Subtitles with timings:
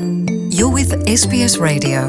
[0.00, 0.90] You're with
[1.22, 2.00] SBS Radio.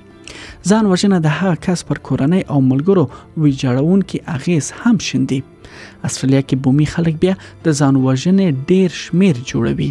[0.68, 3.04] ځان وژنه د هغه کس پر کورنۍ او ملګرو
[3.42, 5.40] ویجاړونکې اغیز هم شندي
[6.08, 7.34] استرالیا کې بومي خلک بیا
[7.66, 9.90] د ځان وژنې ډیر شمیر جوړوي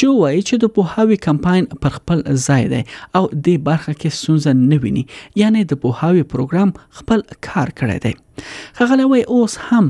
[0.00, 2.80] جو وایي چې د پوهاوی کمپاین پر خپل ځای دی
[3.20, 5.04] او د برخه کې سونزه نه ویني
[5.42, 8.44] یعنی د پوهاوی پروګرام خپل کار کړی دی
[8.80, 9.86] خغله وای اوس هم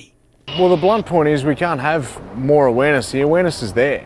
[0.59, 2.05] Well, the blunt point is we can't have
[2.37, 3.11] more awareness.
[3.13, 4.05] The awareness is there.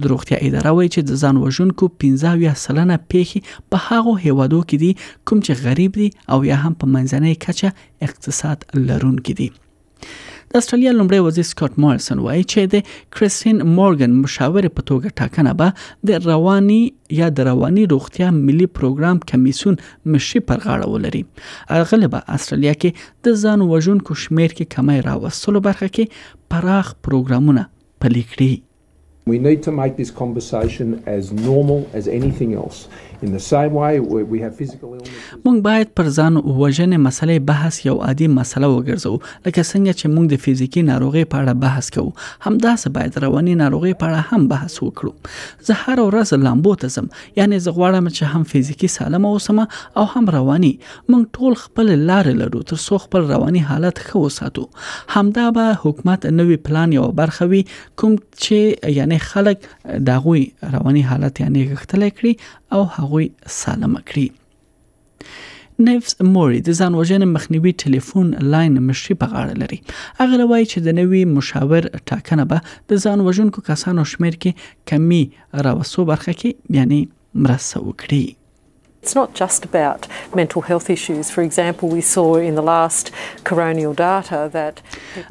[0.00, 4.76] د روغتیا اداره وایي چې د ځان وژونکو 15 سلنه پیخي په هغه هیوادو کې
[4.82, 4.92] دي
[5.26, 7.68] کوم چې غریب دي او یا هم په منځنۍ کچه
[8.08, 9.48] اقتصاد لرونکي دي
[10.54, 12.82] د استرالیا لمړی وزیر سکاټ مارسن وایي چې د
[13.16, 15.72] کریسټین مورګن مشاور په توګه ټاکنه به
[16.10, 16.76] د رواني
[17.20, 19.80] یا د رواني روغتیا ملي پروګرام کمیسون
[20.16, 21.22] مشي پر غاړه ولري
[21.94, 27.66] غالبا استرالیا کې د ځان وژونکو شمیر کې کمی راوستلو برخه کې پراخ پروګرامونه
[28.06, 28.64] پلي کړی
[29.32, 32.80] We need to make this conversation as normal as anything else.
[35.46, 40.30] مونږ باید پر ځان وژنې مسلې بحث یو عادي مسله وګرځو لکه څنګه چې مونږ
[40.32, 42.10] د فزیکی ناروغي په اړه بحث کوو
[42.46, 45.12] همداسې باید رواني ناروغي په اړه هم بحث وکړو
[45.68, 47.06] زه هر ورځ لامبو ته ځم
[47.40, 50.72] یعنی زه غواړم چې هم فزیکی سالم اوسم او هم رواني
[51.12, 54.64] مونږ ټول خپل لارې لرو تر څو خپل رواني حالت ښه وساتو
[55.16, 57.62] همدا به حکومت نوې پلان یو برخه وي
[57.96, 59.68] کوم چې یعنی خلک
[60.12, 62.34] دغه رواني حالت یعنی غختلې کړی
[62.74, 63.26] او هغوی
[63.62, 64.26] سالمه کړي
[65.86, 69.78] نیفز موري د ځان وژنې مخنیوي ټلیفون لاین مشري په غاړه لري
[70.20, 72.58] هغه وایي چې د نوي مشاور ټاکنه به
[72.92, 75.22] د ځان وژونکو کسانو شمیر کې کمی
[75.68, 76.50] راوسو برخه کې
[76.80, 77.00] یعنی
[77.44, 78.24] مرسته وکړي
[79.06, 80.00] It's not just about
[80.40, 81.24] mental health issues.
[81.36, 83.04] For example, we saw in the last
[83.48, 84.80] coronial data that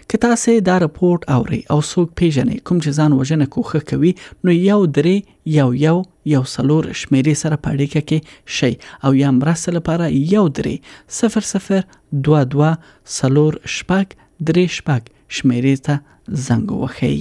[0.09, 4.15] که تاسو دا رپورت اوري او څوک پیژنې کوم چې ځان وژنه کوخه کوي
[4.49, 5.17] نو یو درې
[5.59, 5.99] یو یو
[6.35, 8.19] یو سلور شمیرې سره په اړیکه کې
[8.61, 8.73] شي
[9.09, 10.05] او یا مرسته لپاره
[10.35, 10.77] یو درې
[11.21, 12.73] 0022
[13.21, 14.07] سلور شپږ
[14.49, 15.03] درې شپږ
[15.39, 15.95] شمیرې ته
[16.51, 17.19] زنګ وخی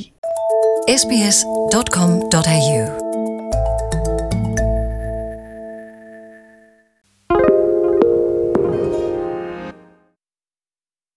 [0.99, 2.81] sbs.com.au